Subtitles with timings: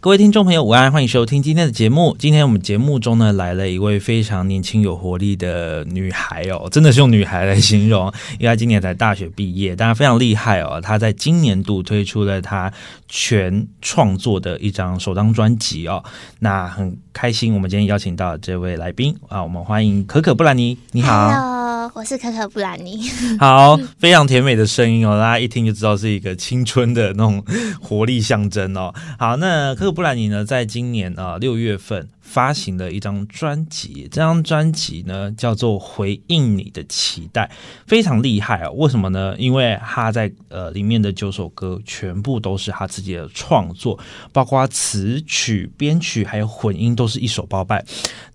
[0.00, 2.14] 各位听众朋友，午安，欢迎收听今天的节目。
[2.16, 8.06] 今天我们节目中呢，来了一位非常年轻有活力的女孩哦，真的是用女孩来形容，
[8.38, 10.80] 因为她今年才大学毕业，当然非常厉害哦。
[10.80, 12.72] 她在今年度推出了她
[13.08, 16.04] 全创作的一张首张专辑哦，
[16.38, 21.57] 那很开心，我们今天邀请到这位来宾啊，我们欢迎可可布兰妮，你好。
[21.98, 23.10] 我是可可布兰妮。
[23.40, 27.44] 好，非常甜美的声音哦，大家一听就知道是一个青春的那种
[27.82, 28.94] 活力象征哦。
[29.18, 32.08] 好，那可可布兰妮呢，在今年啊六月份。
[32.28, 37.46] 发行了一张专辑，这张专辑呢叫做《回应你的期待》，
[37.86, 38.70] 非常厉害啊！
[38.72, 39.34] 为什么呢？
[39.38, 43.98] 因为他在呃里面的九首歌全部都是他自己的创作，
[44.30, 47.82] 包括词曲、编曲还有混音都是一手包办。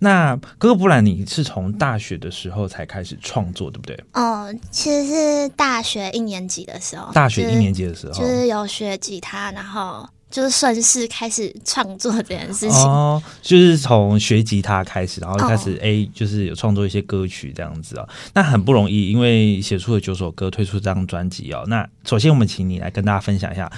[0.00, 3.98] 那可可布兰你是从大学的时候才开始创作，对不对？
[4.14, 10.08] 哦，其实是大学一年级的时候，大学一年级的时候，就是、就是有学吉他，然后。
[10.34, 18.08] 就是顺势开始创作这件事情哦，就是从学吉他开始，然后开始哎、哦，就是有创作一些歌曲这样子哦。
[18.34, 21.62] 那很不容易，因为写出了九首歌，推出这张专辑哦。
[21.68, 23.70] 那首先我们请你来跟大家分享一下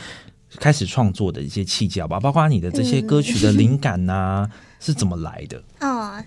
[0.59, 4.51] 开始创作的一些契机好吧，包括你的这些歌曲的灵感呐、啊。
[4.51, 5.61] 嗯是怎么来的？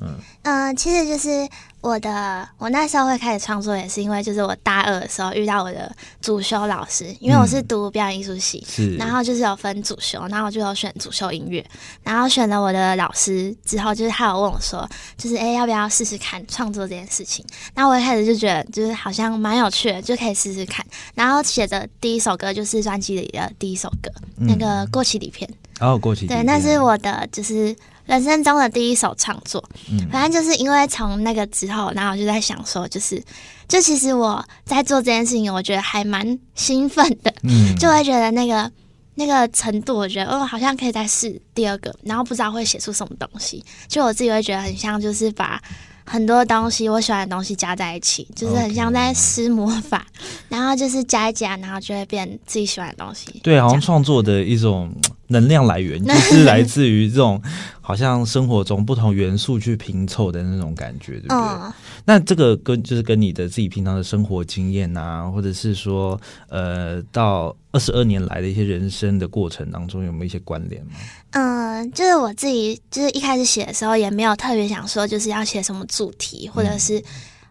[0.02, 1.48] 嗯、呃，其实就是
[1.82, 5.90] 我的，我那时候会开始创作，也是因为就是我大二的时候遇到我的
[6.22, 11.66] 主修老师，因为我是读表演艺术系，是、嗯，然后就是有分主修，然后我就有选主修音乐，
[12.04, 17.46] 然后选了我的老师之后，就是他有问我说，就是哎，要不要试试看创作这件事情？
[17.74, 20.86] 然后我一开始就觉得就是好像蛮有趣的，就可以试试看。
[21.16, 25.50] 然后写的第一首歌就是专辑里的第一首歌，嗯、那个过期底片。
[25.80, 26.28] 哦，过期。
[26.28, 27.74] 对，那是我的就是。
[28.10, 29.64] 人生中的第一首创作，
[30.12, 33.24] 反正就是因为从那个之后，然后我就在想说，就是，
[33.68, 38.72] 就其实我在做这件事情，我觉得还蛮兴奋的，嗯，就会觉得那个
[39.14, 45.62] 那个程度，我觉得哦，好像可以再试第二个，然后不知道会写出什么东西，就我自己会觉得很像，就是把
[46.04, 50.04] 很多东西我喜欢的东西加在一起，就是很像在施魔法.
[50.48, 53.40] 然后就是加一加，然后就会变自己喜欢的东西。
[53.44, 54.92] 对，好像创作的一种。
[55.30, 57.42] 能量来源就是来自于这种
[57.82, 61.38] 好像生活中不同元素去拼凑的那种感觉，对不对？
[61.38, 61.74] 哦、
[62.06, 66.20] 那这个跟就是跟你的自己平常的生活经验啊，或者是说
[66.50, 70.92] 呃，到二十二年来的一些人生的过程当中，有没有一些关联吗？
[71.32, 77.04] 嗯、呃，就是我自己就是一开始写的时候也没有特别想说就是要写什么主题，或者是、嗯、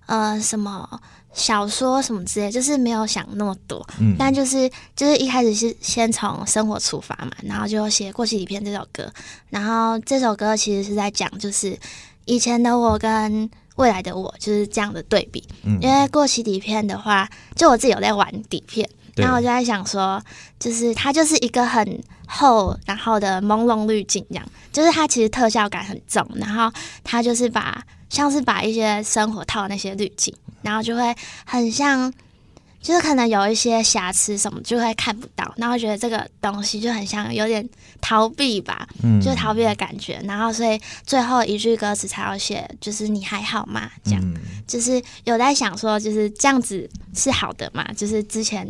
[0.08, 1.00] 呃什么。
[1.34, 9.08] 小说什么之类，就是没有想那么多，嗯，但就是就是一开始是先从生活出发嘛，然后就写《过期底片》这首歌，
[9.48, 11.78] 然后这首歌其实是在讲就是
[12.24, 18.88] 以前的我跟未来的我就是这样的对比，嗯，因为过期底片的话，就我自己有在玩底片，
[19.22, 20.22] 然后我就在想说，
[20.58, 26.72] 就是它就是一个很厚然后的朦胧滤镜这样，就是它其实特效感很重，然后
[27.04, 30.34] 它就是把像是把一些生活套的那些滤镜。
[30.60, 31.14] 然后就会
[31.46, 32.12] 很像，
[32.82, 37.66] 就是可能有一些瑕疵什么就会看不到，然后觉得这个东西就很像有点
[38.00, 40.20] 逃避吧，嗯，就是逃避的感觉。
[40.24, 43.88] 然后所以最后一句歌词才要写，就是你还好吗？
[44.02, 44.34] 这样，嗯，
[44.66, 47.84] 就是有在想说，就是这样子是好的嘛？
[47.96, 48.68] 就是之前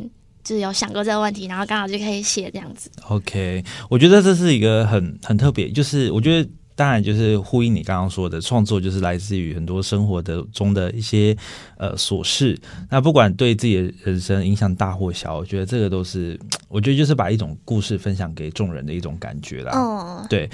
[0.49, 2.91] 就是有想过这个问题，然后刚好就可以写这样子。
[3.09, 6.49] OK，我觉得这是一个很很特别，就是我觉得。
[6.79, 11.37] 当然，就是呼应你刚刚说的，创作就是来自于很多生活的中的一些
[11.77, 12.57] 呃琐事。
[12.89, 16.39] 那不管对自己的人生影响大或小，我觉得这个都是，
[16.71, 19.73] 我觉得就是把一种故事分享给众人的一种感觉啦。
[19.77, 20.49] 哦，对。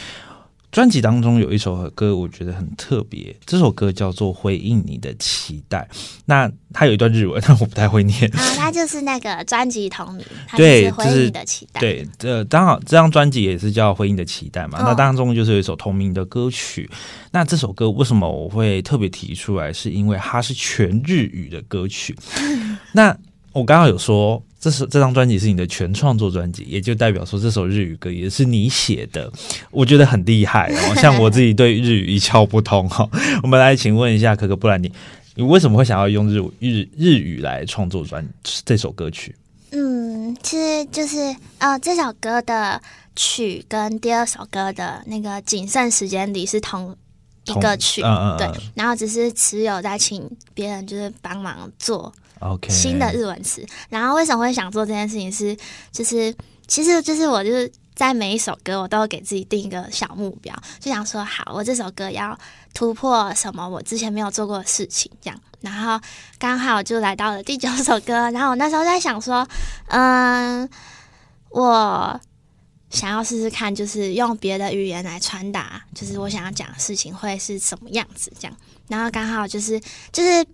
[0.74, 3.32] 专辑当中有一首歌，我觉得很特别。
[3.46, 5.88] 这首歌叫做《回应你的期待》。
[6.24, 8.28] 那它有一段日文，但我不太会念。
[8.34, 10.26] 啊，它就是那个专辑同名，
[10.56, 11.80] 对，回应你的期待。
[11.80, 14.80] 对，这刚好这张专辑也是叫《回应你的期待》嘛。
[14.80, 14.82] 哦。
[14.84, 16.90] 那当中就是有一首同名的歌曲。
[17.30, 19.72] 那这首歌为什么我会特别提出来？
[19.72, 22.16] 是因为它是全日语的歌曲。
[22.90, 23.16] 那
[23.52, 24.42] 我刚刚有说。
[24.64, 29.30] 这是这张专辑是你的全创作专辑，也就代表说这首日语歌也是你写的，
[29.70, 30.94] 我觉得很厉害哦。
[30.96, 33.06] 像我自己对日语一窍不通哈，
[33.42, 34.90] 我们来请问一下可可布兰妮，
[35.34, 38.26] 你为什么会想要用日日日语来创作专
[38.64, 39.36] 这首歌曲？
[39.72, 42.80] 嗯，嗯，其实就是呃，这首歌的
[43.14, 46.96] 曲跟第二首歌的那个仅剩时间里是同
[47.44, 52.10] 一个曲，嗯、对，然后只是词有在请别人就是帮忙做
[52.68, 53.64] 新的日文词。
[53.88, 55.56] 然后为什么会想做这件事情是，
[55.92, 56.34] 就是
[56.66, 62.38] 其实就是我就是在每一首歌我都会给自己定一个小目标，就想说好，我这首歌要
[62.72, 65.40] 突破什么我之前没有做过的事情，这样。
[65.60, 65.98] 然后
[66.38, 69.48] 刚好就来到了第九首歌，然后我那时候在想说，
[69.86, 70.68] 嗯，
[71.48, 72.20] 我
[72.90, 78.56] 想要试试看，就是用别的语言来传达，就是我想要讲的事情会是什么样子这样。
[78.88, 79.80] 然后刚好就是
[80.12, 80.44] 就是，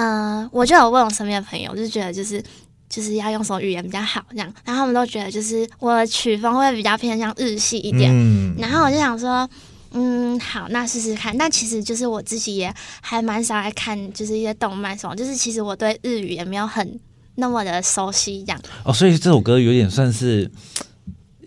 [0.00, 2.42] 嗯，我就有问我身边的朋友，就觉得就是
[2.88, 9.48] 就是要用什么语言比较好这样，然后他们都觉得就是我的曲风会比较偏向日系一点，嗯，然后我就想说。
[9.92, 11.36] 嗯，好，那试试看。
[11.36, 15.16] 但其实就是我自己也还蛮少爱看，就是一些动漫什么。
[15.16, 17.00] 就是其实我对日语也没有很
[17.34, 18.62] 那么的熟悉，这样。
[18.84, 20.48] 哦，所以这首歌有点算是。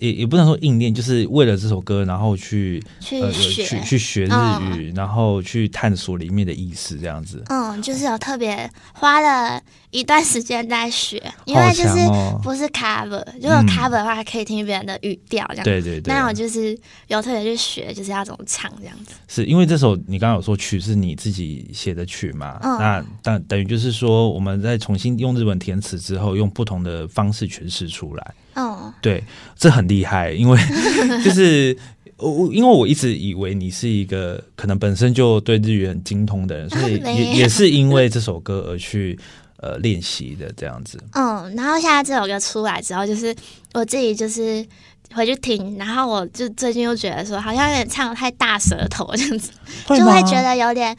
[0.03, 4.35] 也也不能说硬练，就是为了这首歌，然后去去学、呃、去去学日
[4.75, 7.41] 语、嗯，然后去探索里面的意思，这样子。
[7.47, 9.61] 嗯，就是有特别花了
[9.91, 11.99] 一段时间在学，因为就是
[12.43, 15.63] 不是 cover，、哦、如果 cover 的话，还可以听别人的语调这样。
[15.63, 16.13] 对对对。
[16.13, 16.77] 那我就是
[17.07, 19.13] 有特别去学，就是要怎么唱这样子。
[19.29, 22.59] 是因为这首你刚刚有说曲是你自己写的曲嘛？
[22.61, 22.77] 嗯。
[22.77, 28.33] 那但等于就是说，我们在重新用日文填词之后，用不同的方式诠释出来。
[28.55, 29.23] 嗯，对，
[29.57, 30.59] 这很厉害，因为
[31.23, 31.75] 就是
[32.17, 39.19] 我，因为我一直以为你是一个可能本身就对日语很精通的人，所以 也也是因为这首歌而去
[39.57, 40.97] 呃练习的这样子。
[41.13, 43.35] 嗯，然后现在这首歌出来之后，就是
[43.73, 44.65] 我自己就是
[45.13, 49.51] 回去听，然后我就最近又觉得说，好像有点唱得太大舌头这样子，
[49.89, 50.95] 就会觉得有点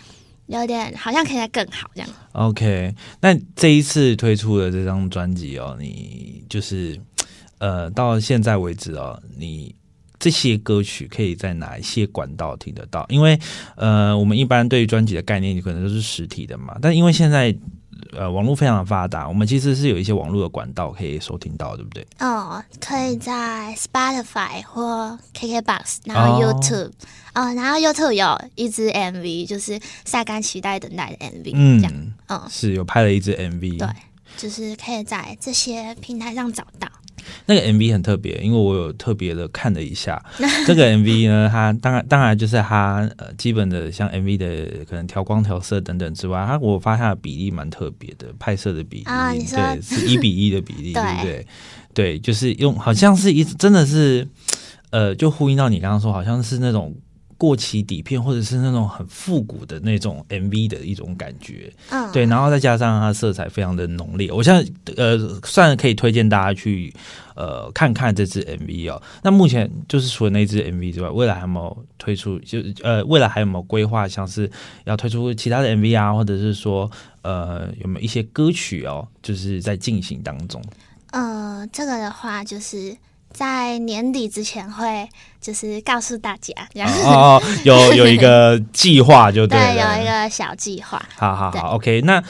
[0.46, 2.10] 有点好像可以再更好这样。
[2.32, 7.00] OK，那这一次推出的这张专辑哦，你就是。
[7.64, 9.74] 呃，到现在为止哦，你
[10.18, 13.06] 这些歌曲可以在哪一些管道听得到？
[13.08, 13.40] 因为
[13.76, 16.76] 呃，我们一般对于专辑的概念，可能都是实体的嘛。
[16.82, 17.56] 但因为现在
[18.12, 22.06] 呃网络非常的发达，我们其实是有一些网络的管道可以收听到，对不对？
[22.18, 26.90] 哦，可以在 Spotify 或 KKBox，然后 YouTube，
[27.32, 31.94] 哦，哦，然后 YouTube 有一支 MV，就是晒干期待等待的 MV，嗯，这样，
[32.28, 33.88] 嗯，是有拍了一支 MV，对，
[34.36, 36.86] 就是可以在这些平台上找到。
[37.46, 40.22] 那个 MV 很特别，因为我有特别的看了一下
[40.66, 51.46] 这个 MV 呢，它当然当然就是它呃基本的像 MV 的可能调光调色等等之外，它我发现它的比例蛮特别的，拍摄的比例，啊、对，是一比一的比例， 对不对？
[51.92, 54.26] 对，就是用好像是一真的是
[54.90, 56.94] 呃，就呼应到你刚刚说，好像是那种。
[57.36, 66.92] 过期底片，或者是那种很复古的那种 MV 的一种感觉，嗯，对，然后再加上它色彩非常的浓烈，我现在呃，算可以推荐大家去
[67.34, 69.02] 呃看看这支 MV 哦。
[69.22, 72.38] 那目前就是除了那支 MV 之外，未来还有没有推出？
[72.40, 74.50] 就呃，未来还有没有规划，像是
[74.84, 76.90] 要推出其他的 MV 啊，或者是说
[77.22, 80.62] 呃，有没有一些歌曲哦，就是在进行当中？
[81.10, 82.96] 呃，这个的话就是。
[83.34, 85.06] 在年底之前会
[85.40, 91.04] 就是告诉大家，然后哦， 有有一个计划就对，对，有一个小计划。
[91.16, 92.00] 好好好，OK。
[92.02, 92.22] 那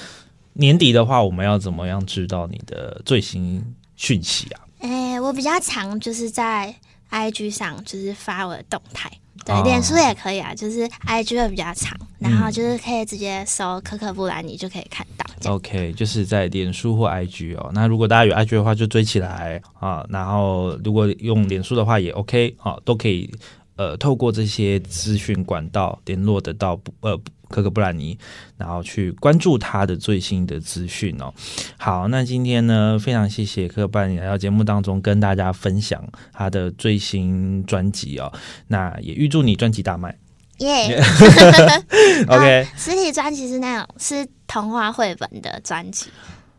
[0.54, 3.62] 年底的话，我们要怎么样知道你的最新
[3.96, 4.60] 讯息啊？
[4.80, 6.74] 诶、欸，我比较常就是在
[7.10, 9.10] IG 上就是发我的动态。
[9.44, 15.23] 对，脸书也可以啊，就是 IG 会比较长，然后就是可以直接搜可可布兰妮就可以看到。
[15.46, 17.70] OK，就是在脸书或 IG 哦。
[17.74, 20.06] 那如果大家有 IG 的话，就追起来啊。
[20.08, 23.30] 然后如果用脸书的话，也 OK 啊，都可以。
[23.76, 28.16] 呃，透过这些资讯管道联络得到呃可可布兰妮，
[28.56, 31.34] 然后去关注他的最新的资讯哦。
[31.76, 36.00] 好，那今天呢，非常谢谢可可布兰妮来到节目当中跟大家分享
[36.32, 38.32] 他的最新专辑哦。
[38.68, 40.16] 那也预祝你专辑大卖，
[40.58, 42.32] 耶、 yeah!
[42.32, 44.24] OK，实体专辑是那种是
[44.54, 46.06] 童话绘本的专辑，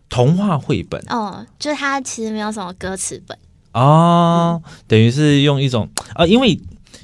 [0.09, 3.37] 童话绘本哦，就是它其实没有什么歌词本
[3.71, 6.59] 哦，嗯、等于是用一种啊、哦，因为。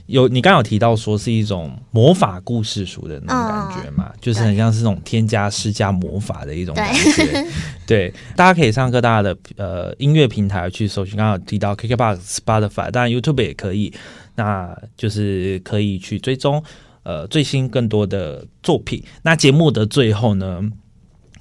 [0.07, 7.25] 有你刚刚有提到说是一种魔法故事书的那种感觉嘛，哦、就是很像是那种添加施加魔法的一种感觉。
[7.25, 7.45] 对，
[7.88, 13.93] 对大家可以上各大的呃音乐平台去搜寻，刚刚有提到 KKBOX、Spotify，当然 YouTube 也可以，
[14.36, 16.62] 那就是可以去追踪
[17.03, 19.01] 呃最新更多的作品。
[19.21, 20.62] 那节目的最后呢，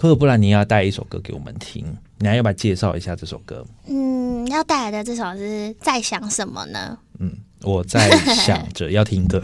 [0.00, 1.84] 可可布兰妮要带一首歌给我们听，
[2.16, 3.62] 你还要不要介绍一下这首歌？
[3.86, 6.96] 嗯，要带来的这首是在想什么呢？
[7.18, 7.30] 嗯。
[7.62, 9.38] 我在想着要听歌，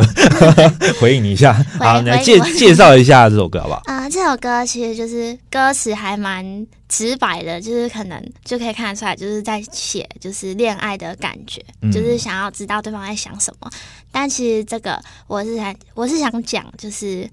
[0.98, 1.52] 回应你一下。
[1.78, 3.82] 好，你来介介绍一下这首歌好不好？
[3.84, 13.70] 啊、 这首歌其实就是歌词还蛮直白的，就是可能就可以看得出来，就是在写就是恋爱的感觉，嗯、就是想要知道对方在想什么。
[14.10, 17.28] 但其实这个我是想，我是想讲，就是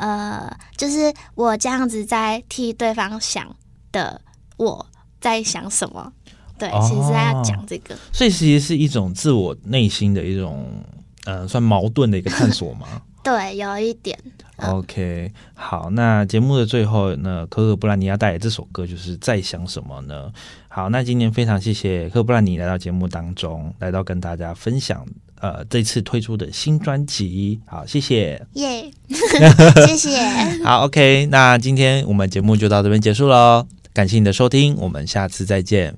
[0.00, 3.54] 呃，就是我这样子在替对方想
[3.92, 4.18] 的，
[4.56, 4.86] 我
[5.20, 6.10] 在想什么？
[6.58, 10.82] 对，哦、其实是在讲这个，所以其实是一种自我内心的一种，
[11.26, 13.02] 呃，算矛盾的一个探索吗？
[13.22, 14.18] 对，有一点。
[14.56, 20.30] OK，好，那节目的最后呢，可可布兰妮要带来这首歌，就是在想什么呢？
[20.68, 25.06] 好，那今天非常谢谢可可布兰妮来到节目当中，来到跟大家分享，
[25.40, 27.60] 呃，这次推出的新专辑。
[27.66, 29.86] 好，谢谢，耶，yeah.
[29.86, 30.18] 谢谢。
[30.62, 35.96] 好，OK，那今天我们节目就到这边结束喽，感谢你的收听，我们下次再见，